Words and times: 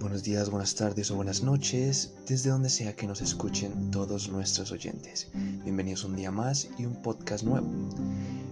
buenos 0.00 0.22
días, 0.22 0.48
buenas 0.48 0.74
tardes 0.74 1.10
o 1.10 1.16
buenas 1.16 1.42
noches, 1.42 2.14
desde 2.26 2.48
donde 2.48 2.70
sea 2.70 2.96
que 2.96 3.06
nos 3.06 3.20
escuchen 3.20 3.90
todos 3.90 4.30
nuestros 4.30 4.72
oyentes. 4.72 5.28
Bienvenidos 5.34 6.04
un 6.04 6.16
día 6.16 6.30
más 6.30 6.68
y 6.78 6.86
un 6.86 6.94
podcast 7.02 7.44
nuevo. 7.44 7.68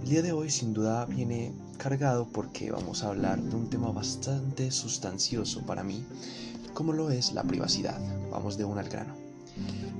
El 0.02 0.10
día 0.10 0.20
de 0.20 0.32
hoy 0.32 0.50
sin 0.50 0.74
duda 0.74 1.06
viene 1.06 1.54
cargado 1.78 2.28
porque 2.30 2.70
vamos 2.70 3.02
a 3.02 3.08
hablar 3.08 3.40
de 3.40 3.56
un 3.56 3.70
tema 3.70 3.90
bastante 3.90 4.70
sustancioso 4.70 5.64
para 5.64 5.82
mí, 5.82 6.04
como 6.74 6.92
lo 6.92 7.10
es 7.10 7.32
la 7.32 7.44
privacidad. 7.44 7.98
Vamos 8.30 8.58
de 8.58 8.66
uno 8.66 8.80
al 8.80 8.90
grano. 8.90 9.14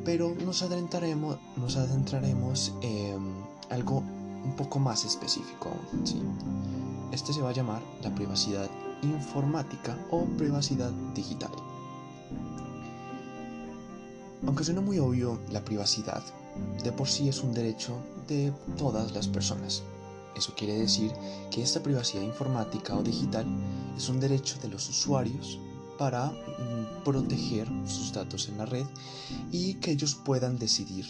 Pero 0.04 0.34
nos 0.44 0.60
adentraremos, 0.62 1.38
nos 1.56 1.76
adentraremos 1.76 2.74
en 2.82 3.32
algo 3.70 4.00
un 4.44 4.54
poco 4.54 4.80
más 4.80 5.06
específico. 5.06 5.70
Este 7.10 7.32
se 7.32 7.40
va 7.40 7.48
a 7.48 7.54
llamar 7.54 7.80
la 8.02 8.14
privacidad 8.14 8.68
informática 9.02 9.96
o 10.10 10.24
privacidad 10.24 10.90
digital. 11.14 11.50
Aunque 14.46 14.64
suena 14.64 14.80
muy 14.80 14.98
obvio, 14.98 15.40
la 15.50 15.64
privacidad 15.64 16.22
de 16.82 16.92
por 16.92 17.08
sí 17.08 17.28
es 17.28 17.42
un 17.42 17.52
derecho 17.52 17.96
de 18.26 18.52
todas 18.76 19.12
las 19.12 19.26
personas. 19.28 19.82
Eso 20.36 20.54
quiere 20.56 20.78
decir 20.78 21.12
que 21.50 21.62
esta 21.62 21.82
privacidad 21.82 22.22
informática 22.22 22.96
o 22.96 23.02
digital 23.02 23.46
es 23.96 24.08
un 24.08 24.20
derecho 24.20 24.56
de 24.62 24.68
los 24.68 24.88
usuarios 24.88 25.58
para 25.98 26.26
mm, 26.26 27.04
proteger 27.04 27.68
sus 27.86 28.12
datos 28.12 28.48
en 28.48 28.58
la 28.58 28.66
red 28.66 28.86
y 29.50 29.74
que 29.74 29.90
ellos 29.90 30.14
puedan 30.14 30.58
decidir 30.58 31.06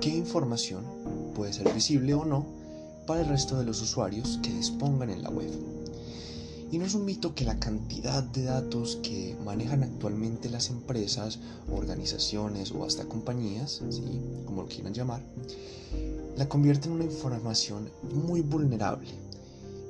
qué 0.00 0.08
información 0.08 0.84
puede 1.34 1.52
ser 1.52 1.72
visible 1.74 2.14
o 2.14 2.24
no 2.24 2.65
para 3.06 3.20
el 3.20 3.28
resto 3.28 3.58
de 3.58 3.64
los 3.64 3.80
usuarios 3.80 4.38
que 4.42 4.52
dispongan 4.52 5.10
en 5.10 5.22
la 5.22 5.30
web. 5.30 5.50
Y 6.70 6.78
no 6.78 6.84
es 6.84 6.94
un 6.94 7.04
mito 7.04 7.34
que 7.34 7.44
la 7.44 7.60
cantidad 7.60 8.24
de 8.24 8.42
datos 8.42 8.98
que 9.02 9.36
manejan 9.44 9.84
actualmente 9.84 10.50
las 10.50 10.68
empresas, 10.68 11.38
organizaciones 11.70 12.72
o 12.72 12.84
hasta 12.84 13.04
compañías, 13.04 13.82
¿sí? 13.88 14.20
como 14.44 14.62
lo 14.62 14.68
quieran 14.68 14.92
llamar, 14.92 15.22
la 16.36 16.48
convierte 16.48 16.88
en 16.88 16.94
una 16.94 17.04
información 17.04 17.90
muy 18.12 18.40
vulnerable. 18.40 19.08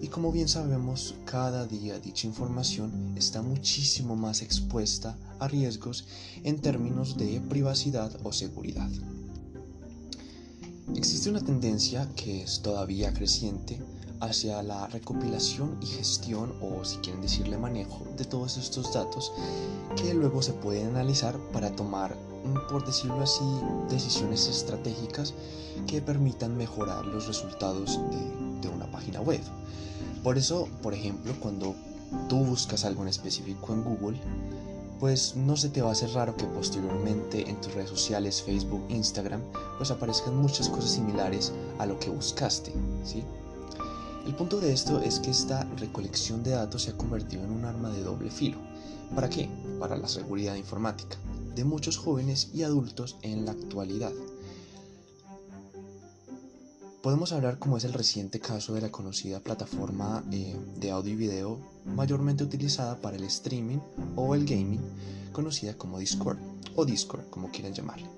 Y 0.03 0.09
como 0.09 0.31
bien 0.31 0.49
sabemos, 0.49 1.15
cada 1.25 1.67
día 1.67 1.99
dicha 1.99 2.27
información 2.27 3.15
está 3.17 3.41
muchísimo 3.41 4.15
más 4.15 4.43
expuesta 4.43 5.17
a 5.39 5.49
riesgos 5.49 6.07
en 6.45 6.61
términos 6.61 7.17
de 7.17 7.41
privacidad 7.41 8.15
o 8.23 8.33
seguridad. 8.33 8.91
Existe 10.95 11.29
una 11.29 11.41
tendencia 11.41 12.09
que 12.15 12.43
es 12.43 12.63
todavía 12.63 13.13
creciente 13.13 13.81
hacia 14.21 14.63
la 14.63 14.87
recopilación 14.87 15.77
y 15.83 15.87
gestión 15.87 16.55
o 16.63 16.85
si 16.85 16.99
quieren 16.99 17.21
decirle 17.21 17.59
manejo 17.59 18.07
de 18.17 18.25
todos 18.25 18.57
estos 18.57 18.95
datos 18.95 19.33
que 19.97 20.15
luego 20.15 20.43
se 20.43 20.53
pueden 20.53 20.89
analizar 20.91 21.37
para 21.53 21.75
tomar, 21.75 22.15
mm, 22.15 22.71
por 22.71 22.87
decirlo 22.87 23.21
así, 23.21 23.45
decisiones 23.91 24.47
estratégicas 24.47 25.35
que 25.89 26.01
permitan 26.01 26.57
mejorar 26.57 27.05
los 27.05 27.27
resultados 27.27 27.99
de, 28.11 28.61
de 28.69 28.75
una 28.75 28.91
página 28.91 29.21
web. 29.21 29.41
Por 30.23 30.39
eso, 30.39 30.69
por 30.83 30.95
ejemplo, 30.95 31.35
cuando 31.41 31.75
tú 32.29 32.37
buscas 32.45 32.85
algo 32.85 33.03
en 33.03 33.09
específico 33.09 33.73
en 33.73 33.83
Google, 33.83 34.21
pues 34.99 35.37
no 35.37 35.57
se 35.57 35.69
te 35.69 35.83
va 35.83 35.91
a 35.91 35.93
hacer 35.93 36.11
raro 36.11 36.37
que 36.37 36.45
posteriormente 36.45 37.49
en 37.49 37.61
tus 37.61 37.75
redes 37.75 37.91
sociales, 37.91 38.43
Facebook, 38.43 38.85
Instagram, 38.89 39.43
pues 39.77 39.91
aparezcan 39.91 40.37
muchas 40.37 40.69
cosas 40.69 40.93
similares 40.93 41.53
a 41.79 41.87
lo 41.87 41.99
que 41.99 42.11
buscaste, 42.11 42.73
¿sí? 43.05 43.23
El 44.27 44.35
punto 44.35 44.61
de 44.61 44.73
esto 44.73 45.01
es 45.01 45.21
que 45.21 45.31
esta 45.31 45.65
recolección 45.77 46.43
de 46.43 46.51
datos 46.51 46.83
se 46.83 46.91
ha 46.91 46.97
convertido 46.97 47.45
en 47.45 47.53
un 47.53 47.65
arma 47.65 47.91
de 47.91 48.03
doble 48.03 48.31
filo. 48.31 48.59
¿Para 49.15 49.31
qué? 49.31 49.49
Para 49.79 49.97
la 49.97 50.09
seguridad 50.09 50.57
informática 50.57 51.17
de 51.55 51.65
muchos 51.65 51.97
jóvenes 51.97 52.51
y 52.53 52.65
adultos 52.65 53.17
en 53.23 53.47
la 53.47 53.53
actualidad. 53.53 54.13
Podemos 57.07 57.31
hablar 57.31 57.61
como 57.61 57.77
es 57.77 57.85
el 57.85 57.93
reciente 57.93 58.41
caso 58.41 58.75
de 58.75 58.81
la 58.81 58.91
conocida 58.91 59.39
plataforma 59.39 60.25
eh, 60.33 60.57
de 60.81 60.91
audio 60.91 61.13
y 61.13 61.17
video 61.17 61.61
mayormente 61.85 62.43
utilizada 62.43 63.01
para 63.01 63.17
el 63.17 63.23
streaming 63.23 63.79
o 64.17 64.35
el 64.35 64.45
gaming, 64.45 64.81
conocida 65.31 65.75
como 65.75 66.01
Discord 66.01 66.37
o 66.75 66.85
Discord, 66.85 67.31
como 67.31 67.53
quieran 67.53 67.75
llamarle. 67.75 68.11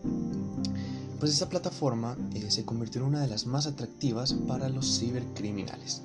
Pues 1.21 1.34
esta 1.34 1.50
plataforma 1.50 2.16
eh, 2.34 2.50
se 2.50 2.65
convirtió 2.65 3.03
en 3.03 3.09
una 3.09 3.21
de 3.21 3.28
las 3.28 3.44
más 3.44 3.66
atractivas 3.66 4.32
para 4.32 4.71
los 4.71 4.98
cibercriminales. 4.98 6.00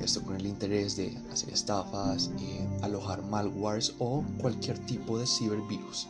Esto 0.00 0.22
con 0.22 0.36
el 0.36 0.46
interés 0.46 0.94
de 0.94 1.18
hacer 1.32 1.50
estafas, 1.50 2.30
eh, 2.38 2.68
alojar 2.82 3.20
malwares 3.24 3.94
o 3.98 4.22
cualquier 4.40 4.78
tipo 4.86 5.18
de 5.18 5.26
cibervirus. 5.26 6.06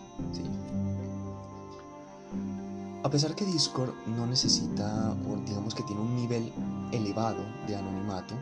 A 3.04 3.10
pesar 3.10 3.36
que 3.36 3.44
Discord 3.44 3.94
no 4.06 4.26
necesita, 4.26 5.14
o 5.28 5.36
digamos 5.46 5.74
que 5.74 5.84
tiene 5.84 6.02
un 6.02 6.16
nivel 6.16 6.52
elevado 6.90 7.44
de 7.68 7.76
anonimato, 7.76 8.34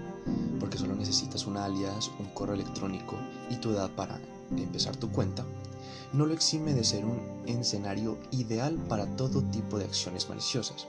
porque 0.58 0.78
solo 0.78 0.94
necesitas 0.94 1.46
un 1.46 1.58
alias, 1.58 2.10
un 2.18 2.26
correo 2.26 2.54
electrónico 2.54 3.16
y 3.50 3.56
tu 3.56 3.70
edad 3.70 3.90
para 3.90 4.18
empezar 4.56 4.96
tu 4.96 5.10
cuenta, 5.10 5.44
no 6.14 6.24
lo 6.24 6.32
exime 6.32 6.72
de 6.72 6.84
ser 6.84 7.04
un 7.04 7.20
escenario 7.46 8.16
ideal 8.30 8.76
para 8.88 9.06
todo 9.16 9.42
tipo 9.42 9.78
de 9.78 9.84
acciones 9.84 10.26
maliciosas. 10.28 10.86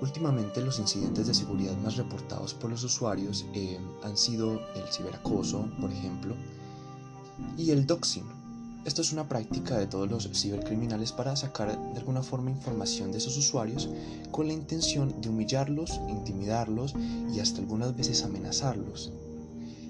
Últimamente 0.00 0.62
los 0.62 0.78
incidentes 0.78 1.26
de 1.26 1.34
seguridad 1.34 1.76
más 1.78 1.96
reportados 1.96 2.54
por 2.54 2.70
los 2.70 2.84
usuarios 2.84 3.44
eh, 3.52 3.78
han 4.02 4.16
sido 4.16 4.60
el 4.74 4.88
ciberacoso, 4.90 5.68
por 5.80 5.90
ejemplo, 5.90 6.34
y 7.58 7.70
el 7.70 7.86
doxing, 7.86 8.24
esto 8.86 9.02
es 9.02 9.12
una 9.12 9.28
práctica 9.28 9.76
de 9.76 9.88
todos 9.88 10.08
los 10.08 10.30
cibercriminales 10.32 11.10
para 11.10 11.34
sacar 11.34 11.76
de 11.92 11.98
alguna 11.98 12.22
forma 12.22 12.50
información 12.50 13.10
de 13.10 13.18
sus 13.18 13.36
usuarios 13.36 13.88
con 14.30 14.46
la 14.46 14.52
intención 14.52 15.20
de 15.20 15.28
humillarlos, 15.28 16.00
intimidarlos 16.08 16.94
y 17.34 17.40
hasta 17.40 17.58
algunas 17.58 17.96
veces 17.96 18.22
amenazarlos. 18.22 19.10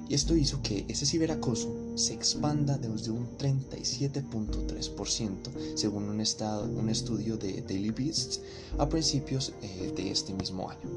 Y 0.08 0.14
esto 0.14 0.34
hizo 0.34 0.62
que 0.62 0.86
ese 0.88 1.04
ciberacoso 1.04 1.74
se 1.96 2.14
expanda 2.14 2.78
desde 2.78 3.10
un 3.10 3.36
37.3% 3.36 5.74
según 5.74 6.04
un, 6.04 6.22
estado, 6.22 6.64
un, 6.64 6.88
estudio 6.88 7.36
de 7.36 7.60
Daily 7.62 7.90
Beast 7.90 8.40
a 8.78 8.88
principios 8.88 9.52
eh, 9.62 9.92
de 9.94 10.10
este 10.10 10.32
mismo 10.32 10.70
año 10.70 10.88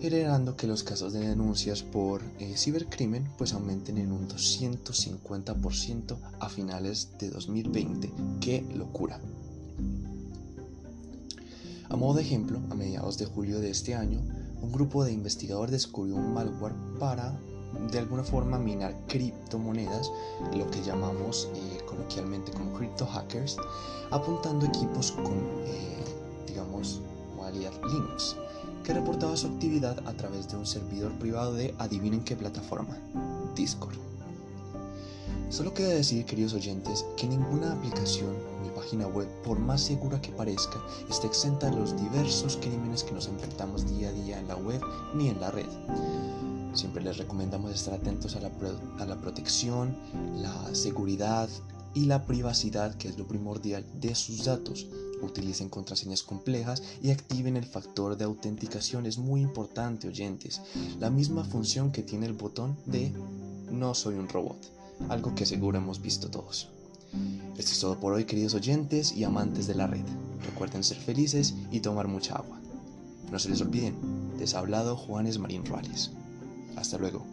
generando 0.00 0.56
que 0.56 0.66
los 0.66 0.82
casos 0.82 1.12
de 1.12 1.20
denuncias 1.20 1.82
por 1.82 2.22
eh, 2.38 2.56
cibercrimen 2.56 3.28
pues 3.36 3.52
aumenten 3.52 3.98
en 3.98 4.12
un 4.12 4.28
250% 4.28 6.16
a 6.38 6.48
finales 6.48 7.10
de 7.18 7.30
2020. 7.30 8.12
¡Qué 8.40 8.64
locura! 8.74 9.20
A 11.88 11.96
modo 11.96 12.14
de 12.14 12.22
ejemplo, 12.22 12.60
a 12.70 12.74
mediados 12.74 13.18
de 13.18 13.26
julio 13.26 13.60
de 13.60 13.70
este 13.70 13.94
año, 13.94 14.20
un 14.60 14.72
grupo 14.72 15.04
de 15.04 15.12
investigadores 15.12 15.72
descubrió 15.72 16.16
un 16.16 16.34
malware 16.34 16.74
para 16.98 17.38
de 17.90 17.98
alguna 17.98 18.24
forma 18.24 18.58
minar 18.58 18.94
criptomonedas, 19.08 20.10
lo 20.54 20.70
que 20.70 20.82
llamamos 20.82 21.48
eh, 21.54 21.84
coloquialmente 21.86 22.52
como 22.52 22.72
crypto 22.72 23.06
hackers, 23.06 23.56
apuntando 24.10 24.66
equipos 24.66 25.12
con, 25.12 25.34
eh, 25.66 26.04
digamos, 26.46 27.00
Linux 27.90 28.36
que 28.88 28.94
reportaba 28.94 29.36
su 29.36 29.48
actividad 29.48 29.98
a 30.08 30.14
través 30.14 30.48
de 30.48 30.56
un 30.56 30.64
servidor 30.64 31.12
privado 31.18 31.52
de 31.52 31.74
adivinen 31.76 32.24
qué 32.24 32.34
plataforma, 32.34 32.96
Discord. 33.54 33.98
Solo 35.50 35.74
queda 35.74 35.90
decir, 35.90 36.24
queridos 36.24 36.54
oyentes, 36.54 37.04
que 37.18 37.26
ninguna 37.26 37.74
aplicación 37.74 38.34
ni 38.62 38.70
página 38.70 39.06
web, 39.06 39.28
por 39.44 39.58
más 39.58 39.82
segura 39.82 40.22
que 40.22 40.32
parezca, 40.32 40.82
está 41.10 41.26
exenta 41.26 41.68
de 41.68 41.76
los 41.76 42.00
diversos 42.00 42.56
crímenes 42.56 43.04
que 43.04 43.12
nos 43.12 43.28
enfrentamos 43.28 43.86
día 43.94 44.08
a 44.08 44.12
día 44.12 44.38
en 44.38 44.48
la 44.48 44.56
web 44.56 44.80
ni 45.14 45.28
en 45.28 45.38
la 45.38 45.50
red. 45.50 45.68
Siempre 46.72 47.02
les 47.02 47.18
recomendamos 47.18 47.72
estar 47.72 47.92
atentos 47.92 48.36
a 48.36 48.40
la, 48.40 48.50
a 49.00 49.04
la 49.04 49.20
protección, 49.20 49.98
la 50.36 50.74
seguridad 50.74 51.50
y 51.92 52.06
la 52.06 52.24
privacidad, 52.24 52.94
que 52.94 53.08
es 53.08 53.18
lo 53.18 53.28
primordial 53.28 53.84
de 54.00 54.14
sus 54.14 54.46
datos, 54.46 54.86
utilicen 55.22 55.68
contraseñas 55.68 56.22
complejas 56.22 56.82
y 57.02 57.10
activen 57.10 57.56
el 57.56 57.64
factor 57.64 58.16
de 58.16 58.24
autenticación. 58.24 59.06
Es 59.06 59.18
muy 59.18 59.40
importante, 59.40 60.08
oyentes. 60.08 60.60
La 60.98 61.10
misma 61.10 61.44
función 61.44 61.92
que 61.92 62.02
tiene 62.02 62.26
el 62.26 62.34
botón 62.34 62.76
de 62.86 63.12
no 63.70 63.94
soy 63.94 64.14
un 64.14 64.28
robot, 64.28 64.58
algo 65.08 65.34
que 65.34 65.46
seguro 65.46 65.78
hemos 65.78 66.00
visto 66.00 66.30
todos. 66.30 66.70
Esto 67.56 67.72
es 67.72 67.80
todo 67.80 67.98
por 67.98 68.12
hoy, 68.12 68.24
queridos 68.24 68.54
oyentes 68.54 69.12
y 69.12 69.24
amantes 69.24 69.66
de 69.66 69.74
la 69.74 69.86
red. 69.86 70.04
Recuerden 70.44 70.84
ser 70.84 70.98
felices 70.98 71.54
y 71.70 71.80
tomar 71.80 72.08
mucha 72.08 72.36
agua. 72.36 72.60
No 73.30 73.38
se 73.38 73.48
les 73.48 73.60
olviden, 73.60 73.94
les 74.38 74.54
ha 74.54 74.60
hablado 74.60 74.96
Juanes 74.96 75.38
Marín 75.38 75.64
Ruales. 75.64 76.10
Hasta 76.76 76.98
luego. 76.98 77.24